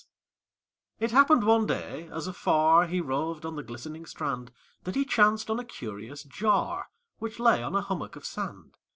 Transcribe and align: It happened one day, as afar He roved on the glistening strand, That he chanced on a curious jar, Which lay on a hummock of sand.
It 0.99 1.11
happened 1.11 1.43
one 1.43 1.67
day, 1.67 2.09
as 2.11 2.25
afar 2.25 2.87
He 2.87 2.99
roved 2.99 3.45
on 3.45 3.55
the 3.55 3.61
glistening 3.61 4.07
strand, 4.07 4.51
That 4.83 4.95
he 4.95 5.05
chanced 5.05 5.47
on 5.51 5.59
a 5.59 5.63
curious 5.63 6.23
jar, 6.23 6.89
Which 7.19 7.37
lay 7.37 7.61
on 7.61 7.75
a 7.75 7.81
hummock 7.81 8.15
of 8.15 8.25
sand. 8.25 8.79